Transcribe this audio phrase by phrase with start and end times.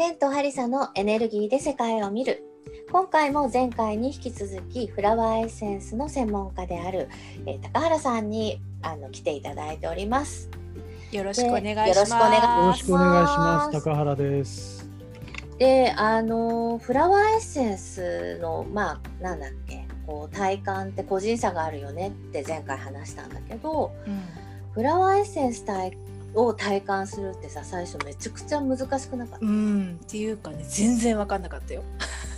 [0.00, 2.42] テントハリサのエネルギーで世界を見る。
[2.90, 7.10] 今回も前回に引き続きフラワーエッセンスの専門家である、
[7.44, 10.48] えー、高原さんにあの来ていただいております。
[11.12, 11.88] よろしくお願いします。
[11.88, 13.82] よろしくお願いします。
[13.82, 14.88] 高原です。
[15.58, 24.22] であのフラワーエッセンスのまあなんだっけこう体感って個人差があるよねって前回話したんだけど、うん、
[24.72, 25.92] フラワーエッセンス体
[26.34, 29.46] を体感するってさ最初めちゃくちゃ難しくなかった？
[29.46, 31.82] うんっていうかね全然分かんなかったよ。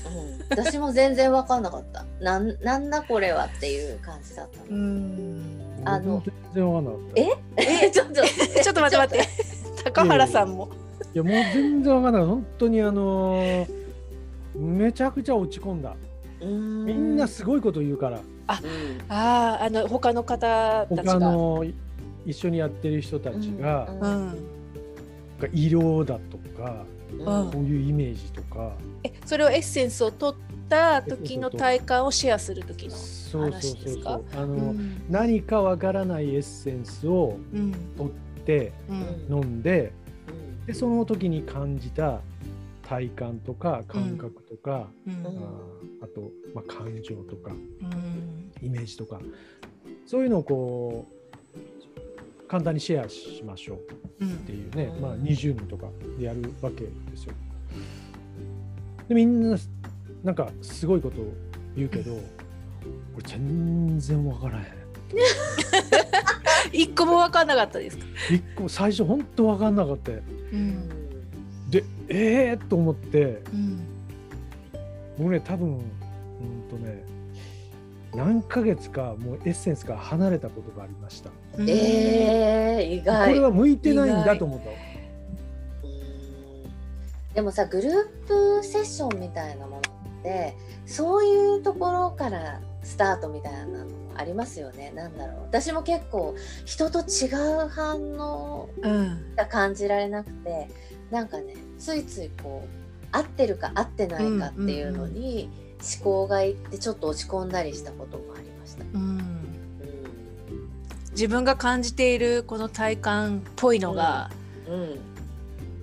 [0.04, 2.04] うん、私も全然分かんなかった。
[2.20, 4.66] なんなんだこれはっていう感じだったの。
[4.70, 7.20] うんあの全然分かんなかった。
[7.22, 7.86] え？
[7.86, 7.90] え？
[7.92, 8.14] ちょっと
[8.62, 9.28] ちょっと待って待って。
[9.84, 10.68] 高原さんも。
[11.14, 13.66] いやもう全然分かんない本当にあのー、
[14.56, 15.94] めちゃくちゃ落ち込んだ。
[16.40, 16.46] み
[16.94, 18.20] んなすごいこと言うから。
[18.48, 18.60] あ、
[19.08, 21.12] ああの他の方たちが。
[21.14, 21.64] 他の
[22.26, 26.84] 一緒にやってる人たちが、うん、色だとか、
[27.18, 28.72] こういうイメージとか。
[29.04, 32.94] えそれをエッセンスを取った時の体感をシェアする時の
[33.40, 34.20] 話ですか？
[35.10, 37.36] 何かわからないエッセンスを
[37.96, 38.12] 取っ
[38.44, 38.72] て
[39.28, 39.92] 飲んで,、
[40.66, 42.20] でその時に感じた
[42.82, 45.26] 体感とか感覚とか、うん。
[45.26, 45.30] あ
[46.02, 47.52] あと、まあ、感情とか、
[48.60, 49.20] イメージとか
[50.06, 51.14] そういうのをこう
[52.52, 53.76] 簡単にシェアしましょ
[54.20, 55.86] うっていうね、まあ、20人とか
[56.18, 57.32] でやるわけですよ。
[59.08, 59.56] でみんな
[60.22, 61.16] なんかすごいこと
[61.74, 62.20] 言うけど、こ
[63.16, 64.64] れ全然分からへん。
[66.78, 68.04] 一個も分かんなかったですか？
[68.30, 70.14] 一個最初本当分かんなかった、う
[70.54, 70.88] ん、
[71.70, 73.80] でええー、と思って、うん、
[75.18, 75.80] 僕ね多分うん
[76.68, 77.02] とね
[78.14, 81.30] 何ヶ月かもうエッセンスから離れたことがありました。
[81.58, 83.28] えー、意外。
[83.28, 84.70] これは向いてないんだと思った。
[87.34, 87.92] でもさグルー
[88.60, 89.82] プセッションみたいなものっ
[90.22, 94.92] てそういうところからスタートみたいなのありますよね。
[94.94, 95.42] なんだろう。
[95.44, 96.34] 私も結構
[96.66, 97.32] 人と違
[97.64, 98.68] う反応
[99.36, 100.68] が感じられなくて、
[101.10, 105.48] うん、なんかねついついこう合ってるか合ってないかっていうのに
[105.82, 108.84] 思考がいってちょっと落ち込んだりしたこともありました。
[108.94, 109.20] うん、うん、
[111.10, 114.30] 自分が感じているこの体感っぽいのが、
[114.68, 114.98] うん、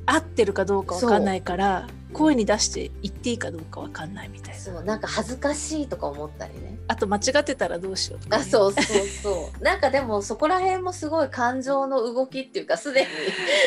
[0.05, 4.59] 合ってるかどうかわかんないから声に出して言っていいかどうかわかんないみたいな。
[4.59, 4.83] そう。
[4.83, 6.77] なんか恥ずかしいとか思ったりね。
[6.87, 9.63] あと間違ってたらどうしようとか、ね、あそうそうそう。
[9.63, 13.07] なんかでもそこら辺もすごい感情の動きっていうかすでに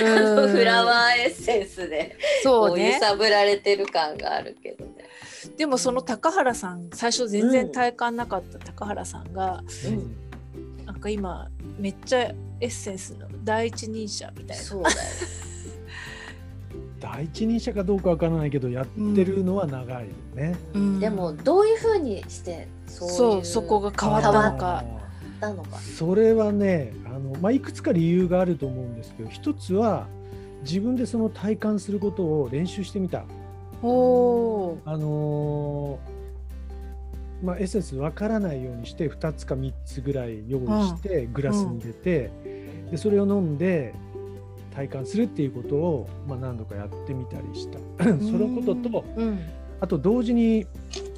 [0.01, 5.02] フラワーエッセンスでそう、ね、揺さぶられてる感があるけどね
[5.57, 11.49] でもその高原さん最初全然体感なかった高原さんが、うん、なんか今
[11.79, 14.63] めっちゃエッセンスの第一人者みたいな。
[14.63, 14.97] そうだよ。
[17.01, 24.85] 第一人者かどうかわからないけどやってるのは長いよね、うん、でもどういうふうにしてそうそこが変わったのか。
[25.99, 30.07] それはねあの、まあ、いくつか理由があると思うんですけど一つは
[30.63, 33.25] 自分でその体感することを練習してみた。
[33.83, 42.49] おあのー、まあ、エッセンスわからないようにして2つか3つぐらい用意してグラスに入れて、う
[42.89, 43.95] ん、でそれを飲んで
[44.75, 47.79] 体感するっていうことを、まあ、何度かやってみたりした。
[48.05, 49.41] そのことと、うん、
[49.81, 50.67] あと同時に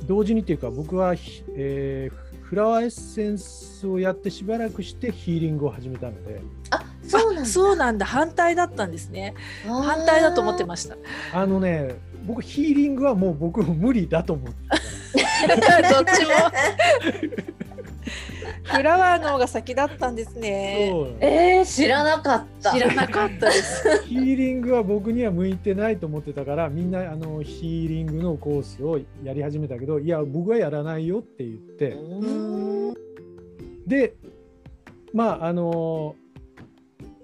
[0.06, 1.14] 同時にっていうか僕は、
[1.54, 6.41] えー、フラワーエッセンスをやってしばらくしてヒーリングを始めたので。
[6.70, 7.47] あそうなんだ。
[7.47, 8.06] そうなんだ。
[8.06, 9.34] 反対だったんですね。
[9.66, 10.97] 反対だと思ってました。
[11.32, 14.60] あのね僕ヒーリングはもう僕も無理だと思って
[15.92, 17.54] どっちも
[18.64, 20.90] フラワーの方が先だったんですね。
[21.20, 22.72] えー、知らなかった。
[22.72, 24.02] 知らなかったです。
[24.08, 31.96] ヒーリングは僕には向いてないと思ってたから、みんなあのヒーリングのコースをやり始めたけど、いや僕はやらないよって言って。
[33.86, 34.14] で、
[35.12, 36.16] まああの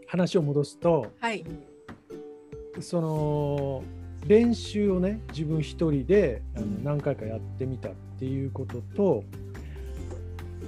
[0.06, 1.44] 話を戻すと、はい、
[2.81, 3.82] その
[4.26, 9.25] 練習をね自分一人であの何回かやってみたっていうことと。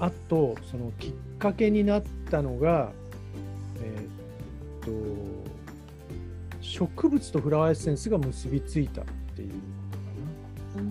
[0.03, 2.91] あとそのきっかけになったのが、
[3.81, 5.53] えー、っと
[6.61, 9.05] 植物とフラワーエッセンスが結びついたっ
[9.37, 9.57] ていうこ
[10.75, 10.85] とかな。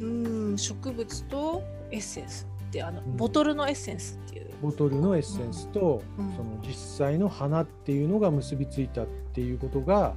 [0.00, 4.46] うん植物とエッセンスってあの、うん、ボトルのエッセンスっていう。
[4.62, 10.14] ボトルのエッセンスと、うん、その実際の花っていうのが結びついたっていうことが、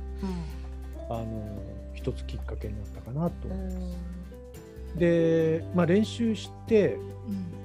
[1.09, 1.59] うん、あの
[2.07, 4.97] 一つきっかけになったかなと思います。
[4.97, 7.57] で、まあ、練習して、うん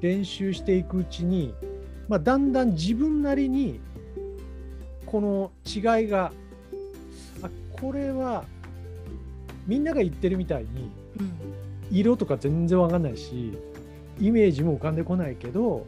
[0.00, 1.54] 練習していくうちに、
[2.08, 3.80] まあ、だんだん自分なりに
[5.06, 6.30] この違いが
[7.42, 8.44] あこれは
[9.66, 10.90] みんなが言ってるみたいに、
[11.90, 13.56] 色とか全然わかんないし
[14.20, 15.86] イメージも浮かんでこないけど、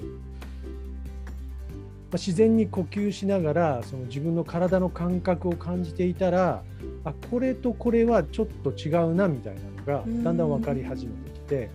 [2.16, 6.62] まあ、自然に呼吸しながらその自分の体の感覚を感じていたら
[7.04, 11.70] あこれとこれはちょっと違うなみたいなのがだんだん分かり始めてきて、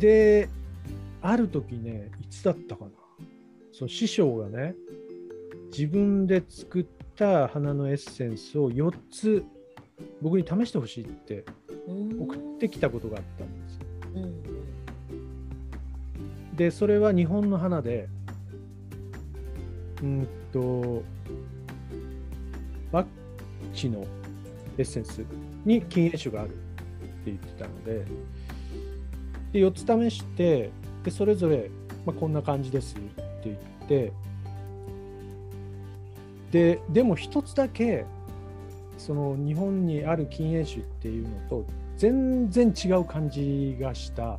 [0.00, 0.48] で
[1.22, 2.90] ある時ねいつだったかな。
[3.72, 4.74] その師匠がね
[5.70, 9.44] 自分で作った花のエッセンスを4つ
[10.20, 11.44] 僕に試してほしいって
[11.86, 14.59] 送ってきたことがあったんですよ。
[16.60, 18.06] でそれは日本の花で
[20.02, 21.02] うんと
[22.92, 23.06] バッ
[23.72, 24.06] チの
[24.76, 25.24] エッセンス
[25.64, 26.60] に禁煙種があるって
[27.24, 28.04] 言ってたので
[29.54, 30.70] で4つ試して
[31.02, 31.70] でそれぞれ、
[32.04, 33.58] まあ、こんな感じですって言っ
[33.88, 34.12] て
[36.50, 38.04] ででも1つだけ
[38.98, 41.64] その日本にある禁煙種っていうのと
[41.96, 44.38] 全然違う感じがした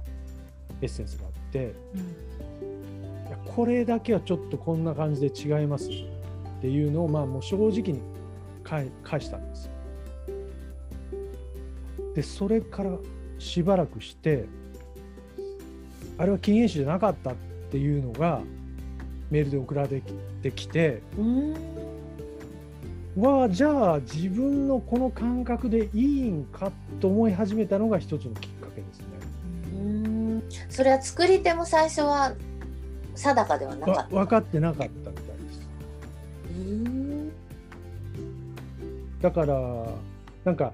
[0.81, 8.01] エッセンスがあ、うん、いやこれだけはちょっとこんな感じで違いますっていうのをまあもう正直に
[8.63, 8.89] 返
[9.19, 9.69] したんです。
[12.15, 12.91] でそれから
[13.39, 14.45] しばらくして
[16.17, 17.35] あれは禁煙種じゃなかったっ
[17.71, 18.41] ていうのが
[19.29, 20.01] メールで送られ
[20.41, 21.01] てきて。
[23.15, 26.71] はじゃあ自分のこの感覚でいいんか
[27.01, 29.05] と思い始めたのが一つのきっかけですね。
[30.65, 32.33] うんそれは作り手も最初は
[33.15, 34.15] 定かではなかった？
[34.15, 35.69] 分かってなかったみたいです。
[36.49, 37.31] うん
[39.21, 39.87] だから
[40.45, 40.73] なんか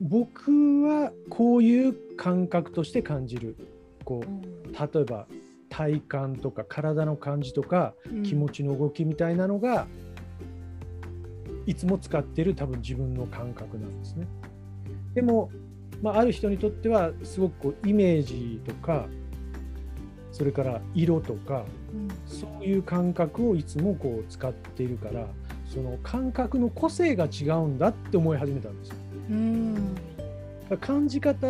[0.00, 0.50] 僕
[0.82, 3.56] はこういう感覚として感じる。
[4.04, 5.26] こう例えば
[5.68, 7.94] 体感とか体の感じとか
[8.24, 10.12] 気持ちの動きみたいなのが、うん
[11.64, 14.26] いつも使ってる多分自分の感覚なんですね。
[15.14, 15.48] でも、
[16.02, 19.06] まあ、ある人にとってはすごくこうイメージとか
[20.32, 21.64] それから色とか、
[21.94, 25.26] うん、そういう感覚をいつもこう使っているから
[25.72, 28.96] その感覚の個性が違うんだって思い始めたんですよ。
[29.30, 29.96] うん
[30.80, 31.46] 感じ方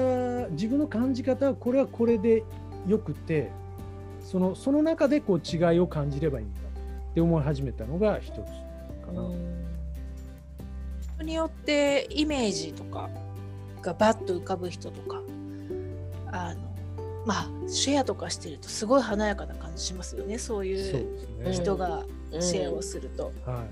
[0.51, 2.43] 自分の感じ方はこれはこれで
[2.89, 3.51] よくて
[4.21, 9.29] そのその中でこう違いを感じればいいんだって思い始めたのが一つかな。
[11.23, 13.09] によってイメージとか
[13.83, 15.21] がバッと浮かぶ人とか
[16.31, 16.61] あの
[17.27, 20.39] まあシェアとかしてるとすごい華やかな感じしますよね。
[20.39, 22.05] そういう人が
[22.41, 23.33] シェアをすると。
[23.47, 23.67] うんうんはい。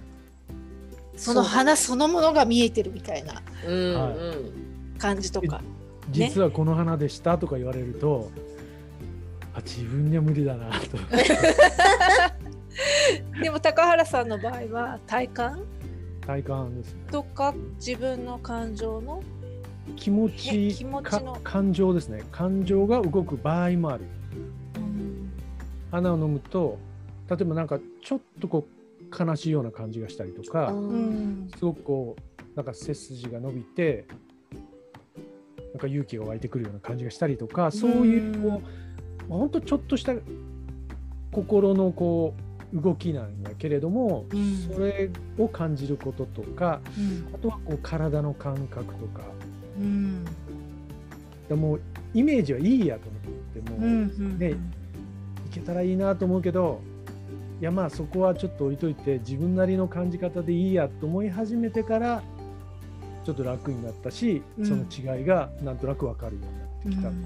[1.17, 3.43] その花そのものが見えてるみたいな
[4.99, 5.61] 感じとか、
[6.09, 8.31] 実はこの花でしたとか言われると、
[9.55, 10.97] あ自分には無理だなと。
[13.43, 15.63] でも高原さんの場合は体感？
[16.27, 19.23] 体感です、ね、とか自分の感情の
[19.97, 21.39] 気持ち気持ちの。
[21.43, 22.23] 感情ですね。
[22.33, 24.05] 感情が動く場合もある、
[24.77, 25.33] うん、
[25.91, 26.79] 花を飲むと
[27.29, 34.07] 例えばなんかちょっとこう悲しいような感じがしたりとか、うん、すごくこうなんか背筋が伸びて
[35.73, 38.63] なんか勇気が湧いてくるような感じがしたりとかそういうこ
[39.29, 40.15] う、うん、ほんとちょっとした
[41.33, 49.23] 心のこう動きなんやけれども、うん、それを感じることとか、うん、あとはこう体の感覚とか、
[49.81, 50.25] うん、
[51.49, 51.79] でも
[52.13, 53.23] イメージはいいやと思っ
[53.65, 54.55] ても、うん、ねい
[55.53, 56.81] けたらいいなと思うけど
[57.61, 62.23] いやまあそこはちょっと置いといて自分なりの感じ方でいいやと思い始めてから
[63.25, 66.43] ちょっと楽になったし、その違いがなんとなく分かるよ
[66.85, 67.25] うになってき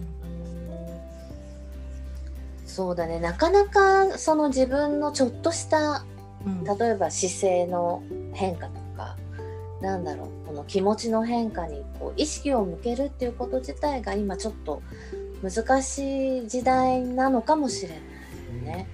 [2.66, 2.66] た。
[2.66, 3.20] そうだね。
[3.20, 6.04] なかなかその自分のちょっとした、
[6.44, 8.83] うん、例えば姿勢の変化とか
[9.84, 14.82] なんだろうこの気持ちの変化にこう意識を向けるっていうこと自体が今ちょっと
[15.42, 18.88] 難しい時代なのかもしれないね。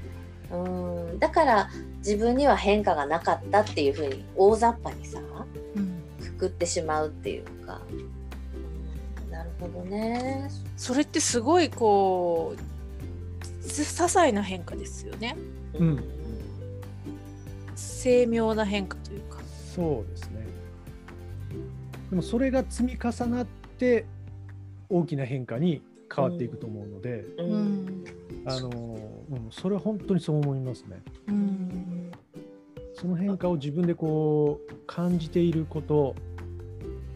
[0.51, 5.21] うんだから自分には変化がなかったっていうふうに大雑把にさ、
[5.77, 7.81] うん、くくってしまうっていうか、
[9.25, 10.51] うん、なるほどね。
[10.77, 15.37] それってすごいこう些細な変化ですよね。
[15.79, 16.05] うん。
[17.77, 19.39] 精妙な変化というか。
[19.77, 20.30] そうですね。
[22.11, 23.47] でもそれが積み重なっ
[23.79, 24.05] て
[24.88, 25.83] 大きな変化に
[26.14, 28.05] 変わっていくと思うので、うん、
[28.45, 31.00] あの、うん、それは本当にそう思いますね。
[31.29, 32.11] うん、
[32.95, 36.17] その変化を自分でこう感じていること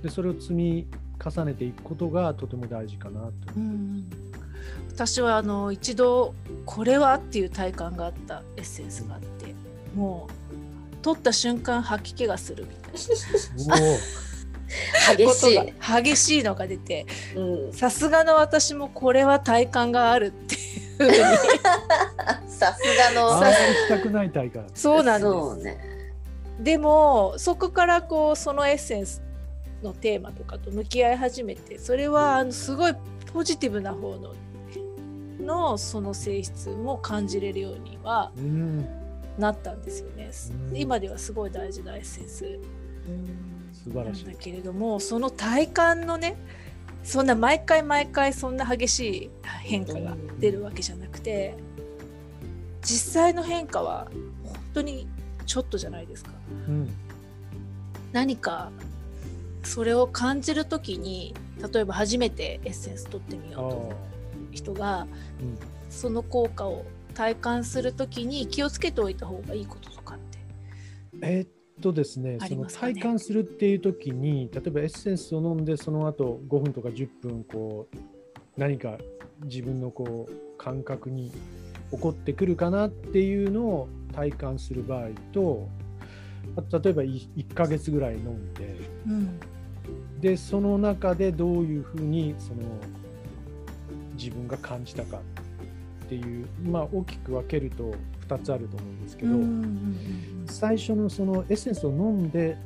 [0.03, 0.87] でそれを積み
[1.19, 3.33] 重ねていくことがとても大事かなと。
[3.57, 4.09] うん
[4.91, 6.35] 私はあの一度
[6.65, 9.53] これはっていう体感があったエッセンスがあって
[9.95, 10.29] も
[10.93, 12.93] う取った瞬間吐き気がするみたい
[13.67, 13.77] な。
[15.17, 15.75] 激しい。
[16.05, 17.07] 激しいのが出て
[17.73, 21.13] さすがの私もこれは体感があるっていう
[22.47, 22.83] さす
[23.15, 23.37] がの。
[23.37, 23.55] あ行
[23.87, 24.67] きたくない体感。
[24.75, 25.79] そうなんです、ね、
[26.61, 29.23] でもそこからこうそのエッセンス
[29.83, 32.95] のテーマとかと向き合い始めてそれはあのすごい
[33.33, 34.35] ポジティブな方の
[35.41, 38.33] のその性質も感じれるようには
[39.39, 40.31] なったんですよね。
[40.73, 42.59] 今ではすごい大事なエッセンス。
[43.85, 44.25] 素晴らしい。
[44.27, 46.37] だけれどもその体感のね
[47.03, 49.31] そんな毎回毎回そんな激しい
[49.63, 51.55] 変化が出るわけじゃなくて
[52.81, 54.09] 実際の変化は
[54.43, 55.07] 本当に
[55.45, 56.31] ちょっとじゃないですか。
[56.67, 56.91] うん、
[58.13, 58.73] 何か
[59.63, 61.35] それを感じる時に
[61.73, 63.95] 例えば初めてエッセンス取ってみようと思う
[64.55, 65.07] 人が、
[65.41, 65.59] うん、
[65.91, 70.39] その効果を体感する時に気をつけておいた方がいいこととかって。
[71.23, 71.47] えー、
[71.81, 77.97] とですね、ね、その体感するっていう時に例えばエッセンスを飲んでその後5分とか10分こう
[78.57, 78.97] 何か
[79.45, 81.31] 自分のこう感覚に
[81.91, 85.69] 起こってくるかなっていうのを体感する場合と
[86.57, 88.77] 例えば 1, 1ヶ月ぐらい飲んで、
[89.07, 89.41] うん、
[90.21, 92.63] でその中でどういうふうにその
[94.17, 95.21] 自分が感じたか
[96.05, 97.93] っていうまあ大きく分けると
[98.29, 102.57] 2つあると思うんですけど、最初のそのエッセンスを飲んで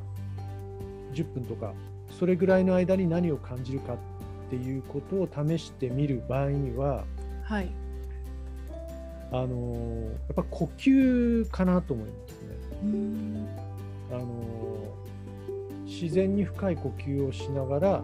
[1.13, 1.73] 10分とか
[2.19, 3.97] それぐらいの間に何を感じるかっ
[4.51, 7.05] ていうことを試してみる場合には、
[7.45, 7.71] はい、
[9.31, 12.59] あのやっぱ呼吸かなと思いますね。
[14.11, 14.25] あの
[15.85, 18.03] 自然に深い呼吸をしながら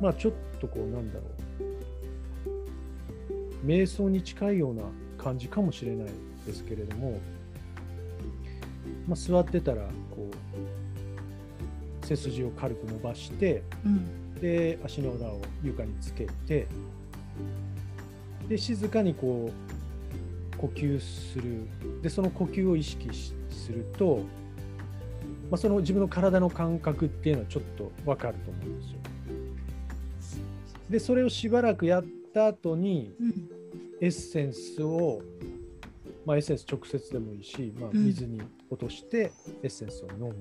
[0.00, 1.34] まあちょっとこうなんだろう。
[3.64, 4.82] 瞑想に近いような
[5.24, 6.08] 感じかもしれない
[6.46, 7.18] ですけれども、
[9.08, 10.28] まあ、座ってたらこ
[12.02, 16.66] う背筋を軽く伸ばして、うん、で足の裏を床につけて
[18.50, 21.66] で静かにこう呼吸する。
[22.02, 23.08] でその呼吸を意識
[23.48, 24.18] すると、
[25.50, 28.98] まあ、その自分の体の感覚っていうのはちょっと分かると思うんですよ。
[30.90, 32.04] でそれをしばらくやっ
[32.34, 33.53] た後に、うん
[34.04, 35.22] エッセンスを、
[36.26, 39.32] まあ、エッセンス直接でもいいし、まあ、水に落として
[39.62, 40.34] エッセンスを飲む。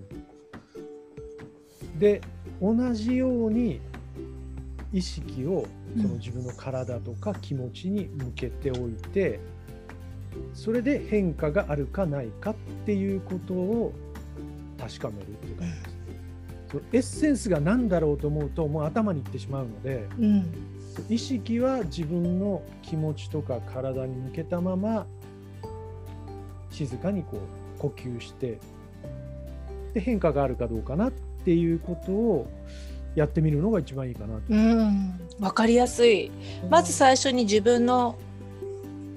[1.84, 2.20] うん、で
[2.62, 3.80] 同じように
[4.92, 5.66] 意識を
[5.96, 9.40] その自分の体とか気持ちに向けておいて、
[10.54, 12.56] それで変化があるかないかっ
[12.86, 13.94] ていうことを
[14.78, 17.14] 確かめるっていう感じです。
[17.16, 20.46] エッセンスが何だろうと思うともう頭にいってしまうので、うん、
[21.10, 25.06] 意識は自分の気持ちとか体に向けたまま
[26.70, 27.38] 静かにこ
[27.78, 28.60] う呼吸して
[29.94, 32.48] で変化があるかどうかなっていうことを
[33.16, 34.42] やってみるのが一番いいかなと。
[34.50, 35.20] うん。
[35.40, 36.32] 分かりやすい。
[36.70, 38.18] まず最初に自分の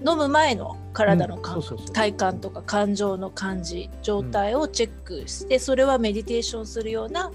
[0.07, 7.31] 飲む前の体の感覚、体感とか感情の感じ状態をチェックして、それはメディテーションするような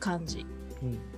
[0.00, 0.44] 感じ。
[0.82, 1.13] うん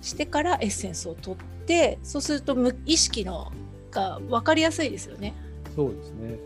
[0.00, 3.52] してからエッセンスを取ってそうすると無意識の
[3.90, 5.34] が分かりやすいですよね。
[5.74, 6.38] そうですね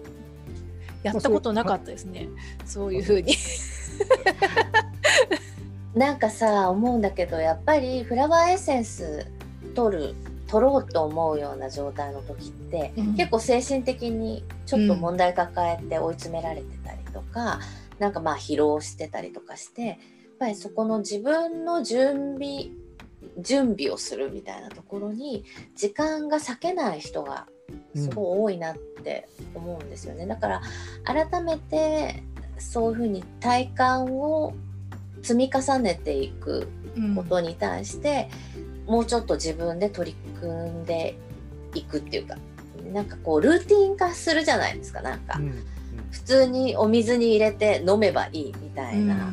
[1.03, 2.29] やったことなかったですね、
[2.59, 3.35] まあ、そういうふうに。
[5.95, 9.27] なんかさ思うんだけどやっぱりフラワーエッセンス
[9.75, 10.15] 取る
[10.47, 17.61] 取ろうと思うような状態の時って、うん、結構精神的にちょっと問題抱えて追い詰められてたりとか、うん、
[17.99, 19.97] なんかまあ疲労してたりとかしてやっ
[20.39, 22.69] ぱりそこの自分の準備
[23.38, 27.47] 準備をするみたいなところに時間が割けない人が
[27.95, 30.62] すごい多いなって思うんですよね、だから
[31.05, 32.23] 改めて
[32.59, 34.55] そういうふうに体感を
[35.23, 36.69] 積み重ねていく
[37.14, 38.29] ことに対して、
[38.87, 41.17] うん、もうちょっと自分で取り組んで
[41.75, 42.37] いくっていうか
[42.93, 45.64] なんかこうルーティン化するじゃないですかなんか、うん、
[46.11, 49.33] 普通にお水に入れて飲めばいいみたいな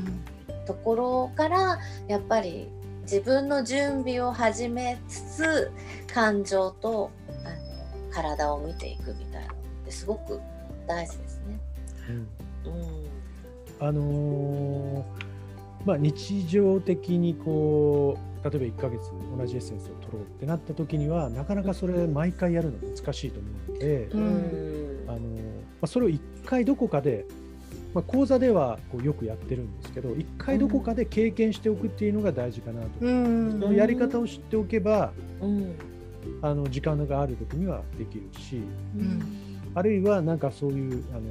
[0.65, 2.67] ところからやっぱり
[3.11, 5.71] 自分の準備を始めつつ
[6.13, 7.09] 感情と
[7.43, 10.39] あの体を見ていくみたいなのってすごく
[10.85, 11.59] 大事ですね。
[12.65, 15.03] うん、うん、あのー、
[15.85, 25.21] まあ、日常的にこう例えば1ヶ月同じエッセンスを取ろうってなった時にはなかなかそれ毎回やるの難しいと思うので、うん、あのま
[25.81, 27.25] あ、それを1回どこかで
[27.93, 35.75] まあ、講座ではこうよくやってるんですけど一回どこかで経験しておくっていうのが大事かなと、うん、そのやり方を知っておけば、うん、
[36.41, 38.57] あの時間がある時にはできるし、
[38.95, 41.21] うん、あるいはなんかそういうあの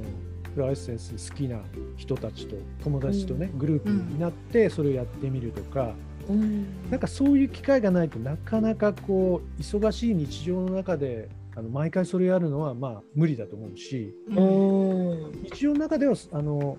[0.53, 1.59] フラワーエッセンス好きな
[1.95, 5.93] 人たちと友達とね、グループになってそれをやってみるとか、
[6.27, 16.77] うん、なんかそういう機会がないとなかなかこう忙しい日常の中であの毎回それやるのはまあ無理だと思うし、うん、日常の中ではあの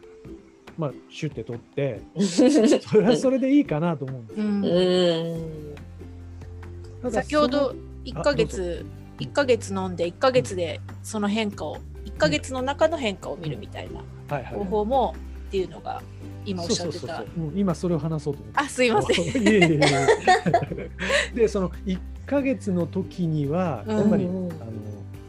[0.79, 7.75] まあ、シュッて取って それはそれでいいかなと思うんです、うん、先ほど
[8.07, 8.87] 1ヶ月
[9.19, 13.91] 1ヶ月飲んで1ヶ月でその変化を1ヶ月の中の変化を見るみたい
[14.31, 15.15] な方法も
[15.49, 16.01] っていうのが
[16.47, 17.25] 今おっしゃってた。
[17.55, 18.61] 今それを話そうと思って。
[18.61, 19.27] あすいません。
[19.27, 20.91] いえいえいえ。
[21.35, 21.99] でその1
[22.31, 24.71] ヶ月の時にはやっぱり、うん、あの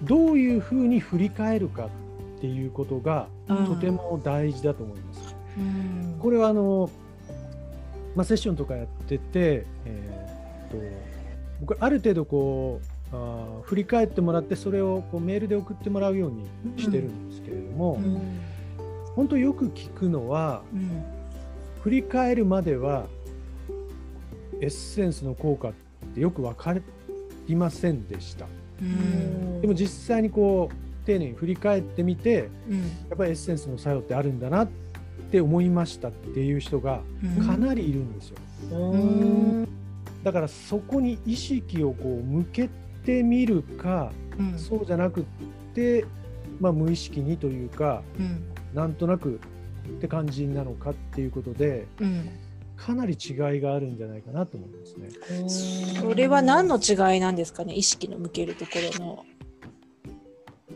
[0.03, 5.35] どういうふうに振り返るかっていうことがとても大事だと思います。
[5.57, 6.91] うん、これはあの、
[8.15, 10.77] まあ、セッションとかやってて、えー、っと
[11.59, 12.79] 僕ある程度こ
[13.11, 18.39] うあ振り返ってもらってそれをこうメールで送ってもらうようにしてるんですけれども、うん、
[19.15, 21.03] 本当よく聞くのは、うん、
[21.81, 23.07] 振り返るまでは
[24.61, 26.75] エッセンスの効果ってよく分か
[27.47, 28.47] りませんでした。
[28.81, 32.49] うん、でも実際にこう丁寧に振り返ってみて、
[33.09, 34.69] やっぱりエッセンスの作用ってあるんだなっ
[35.31, 37.01] て思いましたっていう人が
[37.45, 38.37] かなりいるんですよ。
[40.23, 42.69] だからそこに意識をこう向け
[43.03, 45.23] てみるか、うん、そうじゃなくっ
[45.73, 46.05] て、
[46.59, 49.39] まあ、無意識にというか、うん、なんとなく
[49.97, 52.29] って感じなのかっていうことで、うん、
[52.85, 55.99] かなり違いがあるんじゃないかなと思いますね。
[55.99, 59.25] それは何の違いなんですかね意識の向けるところの。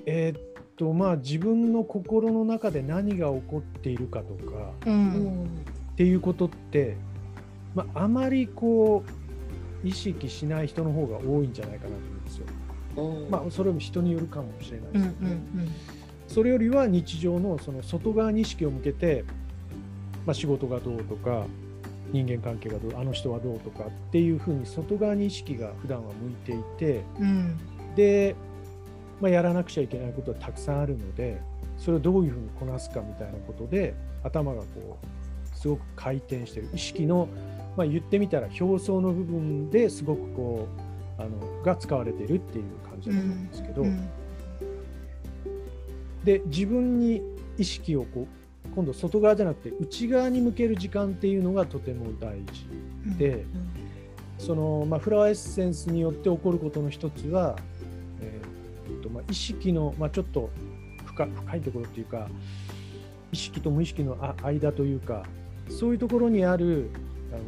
[0.05, 0.41] えー、っ
[0.77, 5.45] とまあ自分の心の中で何が起こっているかとか、うん、
[5.93, 6.95] っていうことって、
[7.73, 9.03] まあ、あまりこ
[9.83, 12.45] う意識しない人の方が多いんじゃないかなとですよ。
[13.31, 15.41] まあ、それも人によるかもしれないですけどね。
[16.27, 19.25] それよりは日常のその外側に意識を向けて、
[20.25, 21.45] まあ、仕事がどうとか
[22.11, 27.57] 人間関係がどうあの人はどうとかっていうふうに外側に意識が普段は向いていて、うん、
[27.95, 28.35] で、
[29.21, 31.41] まあ、やらなくちゃいけないことはたくさんあるので
[31.77, 36.69] それをどういうふうにこなすかみたいなことで頭がこうすごく回転してる。
[36.73, 37.27] 意識の、
[37.75, 40.67] まあ、言ってみたら表層の部分ですごくこ
[41.17, 43.87] うあのが使われているっていう感じだと思うんですけど、うん。
[43.87, 44.09] うん、
[46.23, 47.21] で自分に
[47.57, 48.44] 意識をこう
[48.75, 53.47] 今度外側じゃなくて内側に向ける時間っていうのがとても大事で、うん、
[54.37, 57.55] そのまあ、フラワーエッセンスによって起こることの一つは、
[58.21, 60.49] えーとまあ、意識の、まあ、ちょっと
[61.05, 62.27] 深深いところっていうか
[63.31, 65.23] 意識と無意識の間というか
[65.69, 66.89] そういうところにある
[67.31, 67.41] あの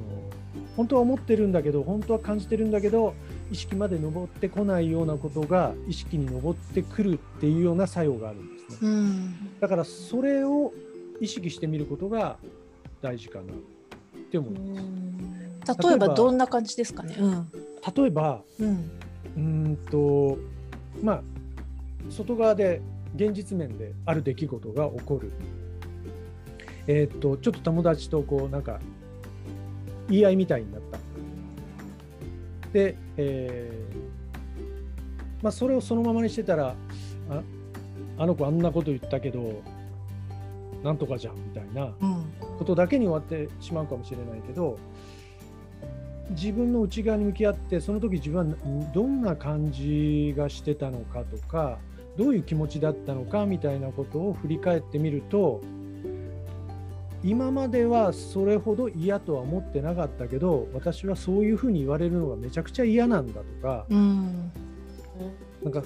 [0.75, 3.13] 本当は思ってるんだけど本当は感じてるんだけど
[3.51, 8.89] 意識まで上ってこないようなことが意識に上ってくるっていうような作用があるんですね。
[8.89, 10.73] うん、だからそれを
[11.19, 12.37] 意識してみることが
[13.01, 13.47] 大事かなっ
[14.31, 14.81] て思いま
[15.65, 15.87] す。
[15.87, 17.15] 例えばどんな感じですかね？
[17.19, 17.49] うん、
[17.95, 18.91] 例えば、うん、
[19.35, 20.37] うんと
[21.01, 21.21] まあ
[22.09, 22.81] 外側で
[23.15, 25.31] 現実面である出来事が起こる。
[26.87, 28.79] えー、っとちょっと友達とこうなんか
[30.09, 30.97] 言い合いみたいになった。
[32.71, 36.75] で、えーまあ、それをそのままにしてたら
[37.29, 37.41] あ
[38.17, 39.61] あの子あんなこと言ったけど
[40.87, 41.93] なんとかじゃんみたいな
[42.57, 44.79] ことだけに終わってしまうかもしれないけど
[46.29, 48.55] 自分の内側に向き合ってその時自分は
[48.93, 51.77] どんな感じがしてたのかとか
[52.17, 55.61] どういう気持ちだったのかみたいなことを振り返ってみると
[57.21, 64.51] 今まではそれほど嫌とは思ってなかったけど私はそういうふうに言われるのがめちゃくちゃ嫌なんだとか、うん、
[65.63, 65.83] なんか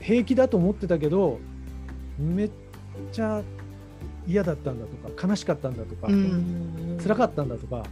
[0.00, 1.38] 平気だと思ってたけど
[2.18, 2.50] めっ
[3.12, 3.42] ちゃ
[4.26, 7.84] 嫌だったんだとか悲しかったんだとか、うん、辛かったんだとか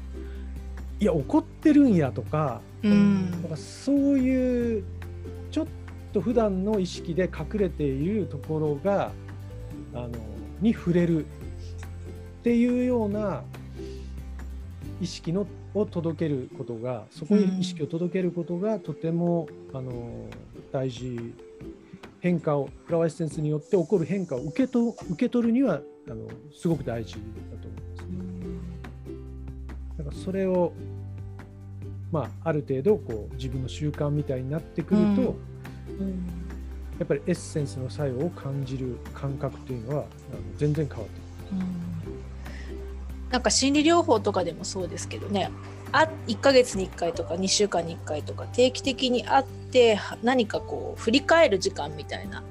[1.01, 4.85] いや怒ってるんやとか,、うん、かそういう
[5.51, 5.67] ちょっ
[6.13, 9.13] と普段の意識で隠れているところが
[9.95, 10.11] あの
[10.61, 11.29] に触れるっ
[12.43, 13.43] ていうような
[15.01, 20.27] 意識のを届けることがそこに意識を届けることがとても、うん、あの
[20.73, 21.33] 大事
[22.21, 27.19] 変化をフラワーエッセンスによって起こる変化を受けと受け取るにはあのすごく大事だ
[27.61, 28.19] と思います、ね。
[29.99, 30.73] だからそれを、
[32.13, 35.37] まあ、ある程度こう自分の習慣みたいになってくると、うんうん、
[36.99, 41.59] やっぱりエッセンスの作用を感じる感覚というのはあの全然変わってくる。
[41.59, 41.91] うん
[43.31, 45.51] なんか心理療法とかでもそうですけどね
[45.93, 52.43] あ1ヶ月に1回とか2週間に1回とか定期的に会って何かこう振り返る時間みたいな。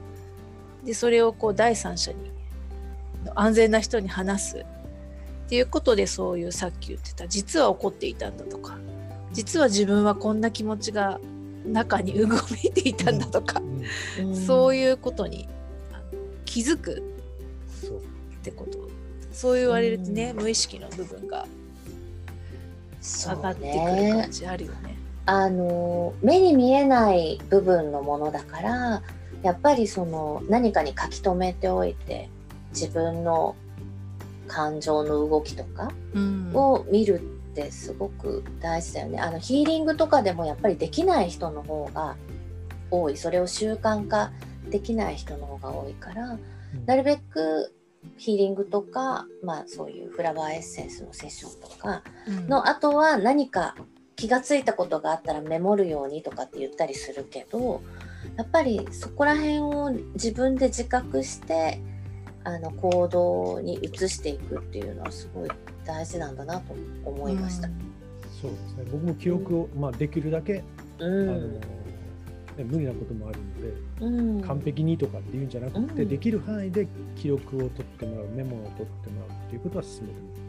[0.84, 2.32] でそれをこう第三者に
[3.36, 8.78] 安全な人に話すっていうことでそういうさっき言ってた実は怒っていたんだとか。
[9.32, 11.20] 実は自分はこんな気持ちが
[11.66, 13.62] 中にうごめいていたんだとか、
[14.20, 15.48] うん、そういうことに
[16.46, 17.04] 気づく。
[18.40, 18.90] ってこと。
[19.32, 21.46] そう言われるとね、うん、無意識の部分が
[23.02, 24.99] 上がってくる感じあるよね。
[25.30, 29.04] あの目に見えない部分のものだから
[29.44, 32.32] やっぱりその何かに書き留めておいて
[32.72, 33.56] 自分の
[34.48, 35.92] 感情の動きとか
[36.56, 39.20] を見るってすごく大事だよね。
[39.20, 42.16] あのヒーリングとかでもやっぱりできない人の方が
[42.90, 43.16] 多い。
[43.16, 44.32] それを習慣化
[44.72, 46.40] できない人の方が多いから、
[46.88, 47.72] なるべく
[48.18, 52.02] ヒーリングとか、まあ、そういうフラワーエッセンスのセッションとか
[52.48, 53.76] の、後は何か
[54.20, 57.82] 気が付いたことがあったらメモるようにとかって言ったりするけど
[58.36, 61.80] やっぱりそこら辺を自分で自覚して
[62.44, 65.50] あの行動に移していくっていうのはすごい
[65.86, 67.70] 大事なんだなと思いました。
[67.70, 67.74] うん、
[68.42, 68.84] そうですね。
[68.92, 70.64] 僕も記憶を、まあ、できるだけ、
[71.00, 80.14] うん、あの無理なこともあるので、うん、完璧にとかっていうんじゃなくて、できる範囲で記録を取ってもらうメモを取ってもらうっていうことは進めて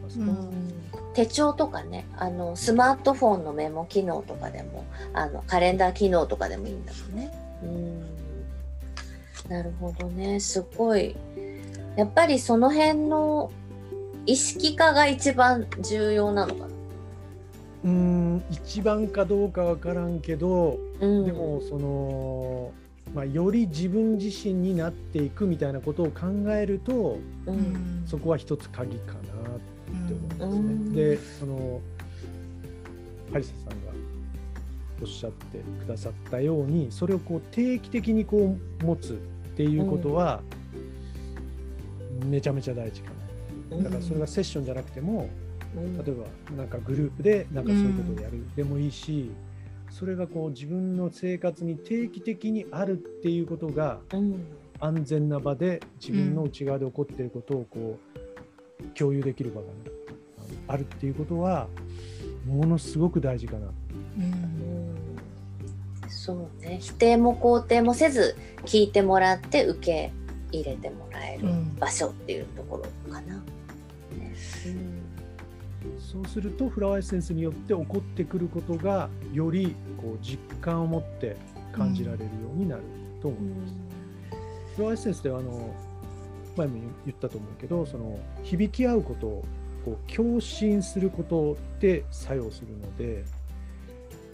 [1.13, 7.31] 手帳とかねあのスマートフォンのメモ機能とかでもあのカレンダー機能とかでもいいんだもんね。
[7.63, 8.01] うん。
[9.49, 10.39] なるほどね。
[10.39, 11.15] すごい。
[11.95, 13.51] やっぱりその辺の
[14.25, 16.67] 意識化が一番重要なのかな。
[17.83, 22.71] うん一番かどうかわからんけど、うん、でもその、
[23.15, 29.23] まあ、より自分自身になっていくみたいなことを考えると、うん、そこは一つ鍵かなっ
[30.07, 31.39] て思うんですね。
[31.39, 31.81] でその
[33.31, 33.91] ハリサさんが
[35.01, 39.15] おっしゃってくださったようにそれをこう定期的にこう持つっ
[39.55, 40.41] ていうことは、
[42.25, 43.11] めちゃめちゃ大事か
[43.71, 43.83] な。
[43.83, 45.29] だからそれがセッションじゃなくても、
[46.05, 49.31] 例えばなんかグループでなんかそういうことをやるでもいいし、
[49.89, 53.99] それがこう自分の生活に定期的にあるっていうことが、
[54.79, 58.19] 安全な場で自分の内側で起こっていることをこう
[58.97, 59.73] 共有できる場が、ね、
[60.67, 61.67] あるっていうことは
[62.45, 63.67] ものすごく大事かな。
[64.17, 64.95] うん
[66.07, 70.11] そうね否定も肯定もせず聞いてもらって受け
[70.51, 71.47] 入れてもらえる
[71.79, 73.35] 場所っていうところかな。
[73.37, 73.41] ね
[74.67, 75.01] うん
[75.99, 81.35] そうするとフラワーエッセンスによって起こってくることがよりこう実感を持って
[81.71, 82.83] 感じられるようになる
[83.21, 83.73] と思います。
[83.73, 85.73] うん、フラワーエッセンスではあの
[86.55, 86.73] 前も
[87.05, 89.45] 言ったと思うけどその響き合うことを
[89.85, 93.23] こう共振することで作用するので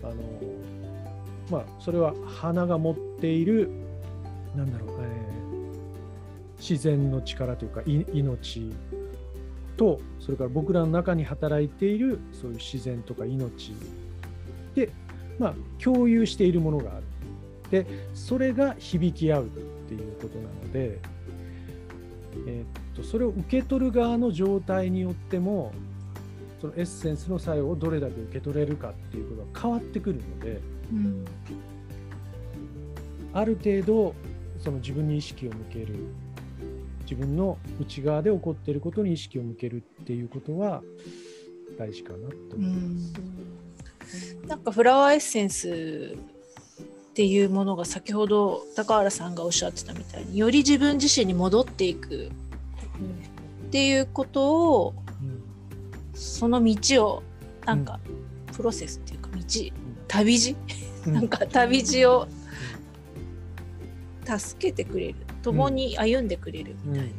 [0.04, 0.16] あの
[1.50, 3.70] まあそれは花が持っている
[4.56, 8.74] なんだろう、えー、自然の力というかい命
[9.78, 13.74] とそれから僕らの中に働いているそういう自然とか命
[14.76, 14.90] で、
[15.40, 17.04] まあ、共有しているものがある。
[17.70, 19.48] でそれが響き合うっ
[19.90, 21.00] ていうことなので、
[22.46, 25.74] えー、っとそれを受け取る側の状態によっても
[26.62, 31.26] そのエッセンスの作用をどれだけ受け取れるかっていうことが変わってくるので、うん、
[33.34, 34.16] ある程度
[34.60, 35.96] その自分に意識を向ける。
[37.10, 40.84] 自分の内側で起こっていることに意識を向けるっていうことは
[41.78, 43.00] 大事かなと思いま
[44.06, 44.38] す。
[44.46, 46.18] なんかフラワーエッセンス
[47.18, 52.30] っていうものが先ほど高原さんがおっしゃってたみたいにより自分自身に戻っていく
[53.68, 57.24] っていうことを、うん、その道を
[57.66, 58.00] なんか
[58.56, 59.42] プロセスっていうか道、
[60.08, 60.56] 旅路、
[61.08, 62.28] なんか旅路を
[64.24, 65.16] 助けてくれる。
[65.42, 67.10] 共に歩んでくれるみたい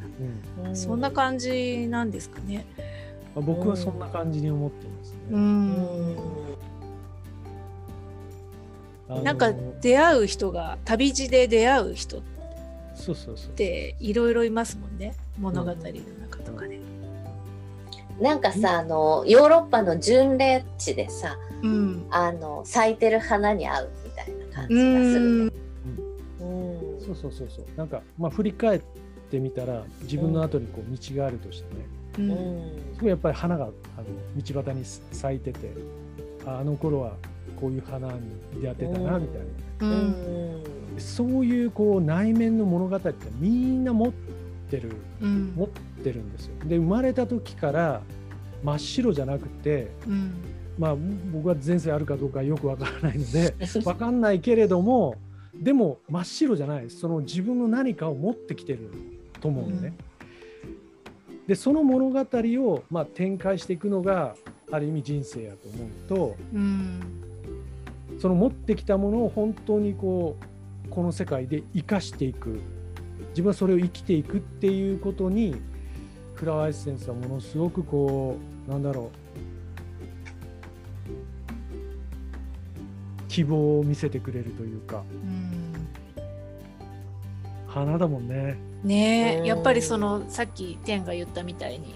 [0.62, 2.66] な、そんな感じなんですかね。
[3.34, 5.18] 僕はそんな感じに思ってますね。
[5.32, 6.57] うん
[9.08, 12.22] なんか出会う人が旅路で出会う人っ
[13.54, 15.14] ていろいろいますもんね。
[15.38, 16.78] 物語の中とかで。
[18.20, 25.52] なんかさあのヨーロッパの巡礼地でさ、うん、あの咲いてる花に合うみたいな感じがするね。
[27.00, 27.64] そうそうそうそう。
[27.76, 28.82] なんかまあ振り返っ
[29.30, 31.86] てみたら自分の後にこう道があるとしてね、
[32.18, 33.72] うん、すごいやっぱり花があの
[34.36, 35.72] 道端に咲いてて
[36.44, 37.12] あの頃は
[37.60, 38.20] こういう花に
[38.60, 39.40] 出会ってたなみたい
[39.80, 40.64] な、うん、
[40.98, 44.12] そういうこう内面の物語ってみんな持っ
[44.70, 46.52] てる、うん、持ってるんですよ。
[46.64, 48.02] で生まれた時から
[48.62, 49.90] 真っ白じゃなくて、
[50.78, 50.96] まあ
[51.32, 55.16] 僕は前世あるかどうかよくわからないので わかんないけれども
[55.54, 56.90] でも真っ白じゃない。
[56.90, 58.90] その自分の何かを持ってきてる
[59.40, 59.92] と思うのね、
[61.48, 64.34] でその物語を、まあ、展開していくのが
[64.70, 67.00] ある意味人生やと思うと、うん、
[68.18, 70.36] その持ってきたものを本当にこ
[70.86, 72.60] うこの世界で生かしていく。
[73.30, 75.54] 自分はそれを生きていくっていうことに
[76.34, 79.18] フラワーエッセンスはものすごくこうなんだろう。
[83.28, 85.86] 希望を見せてくれるというか、うん、
[87.68, 88.56] 花だもんね。
[88.82, 91.94] ねやっぱりそのさっき天が言ったみたいに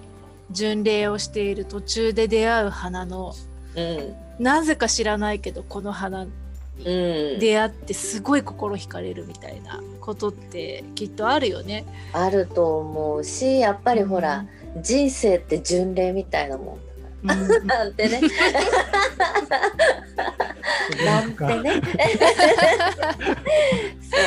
[0.53, 3.35] 巡礼をしている途中で出会う花の、
[3.77, 6.31] うん、なぜか知らないけどこの花に
[7.39, 11.85] 出会ってすごい心惹かれるみたいなことってきっとあるよね。
[12.13, 14.45] あると思うしやっぱりほら、
[14.77, 16.79] うん、人生って巡礼みたいなも
[17.23, 17.27] ん
[17.67, 18.21] なんてね。
[21.05, 21.81] なんてね。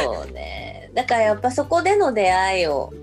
[0.04, 0.90] そうね。
[0.94, 2.94] だからやっぱそこでの出会いを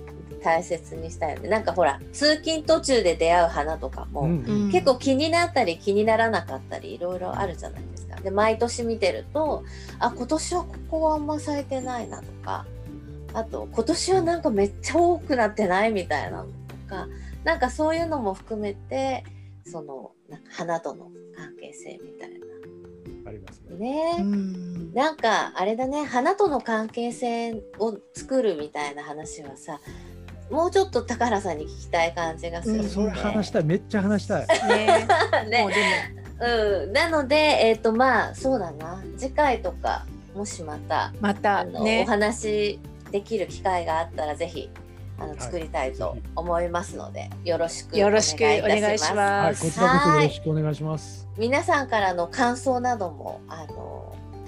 [0.42, 1.48] 大切にしたいよね。
[1.48, 8.16] なんかほら通勤途中で出会う花とかも、うん、結構気になったり気にならなかったりいろいろあるじゃないですか。
[8.16, 9.64] で毎年見てると
[9.98, 12.66] あ今年はここはあんま咲いてないなとか
[13.34, 16.50] あと今年はなんかめっちゃ多くなってないみたいなのと
[16.88, 17.08] か
[17.44, 19.24] なんかそういうのも含めて
[19.64, 22.36] そのなんか花との関係性みたいな。
[23.24, 24.18] ありますね。
[24.18, 24.24] ね
[24.94, 29.80] なんかあれだね花との関係性を作るみたいな話はさ
[30.52, 33.64] もうちょっと高原さんに聞きたい感じがする、ね、うん、それ話したい。
[33.64, 34.46] めっちゃ話したい。
[34.68, 35.06] ね。
[35.48, 35.66] ね。
[36.40, 39.02] うん、なのでえっ、ー、とまあそうだな。
[39.16, 42.78] 次回とかもしまたまた、ね、お話
[43.10, 44.70] できる機会があったらぜひ
[45.18, 49.64] あの作りたいと思いますので、はい、よろしくよろしくお願いします。
[49.64, 51.28] はい、こちらこそよろしくお願いします。
[51.38, 53.91] 皆さんからの感想などもあの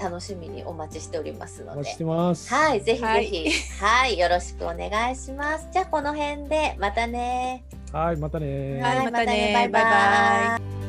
[0.00, 3.50] 楽しみにお待ちしておりますので、はい、ぜひぜひ、
[3.82, 5.68] はい、はい、よろしくお願いします。
[5.72, 7.64] じゃあこの辺でまたね。
[7.92, 8.80] はい、またね。
[8.82, 9.52] はい、またね。
[9.54, 10.83] バイバイ。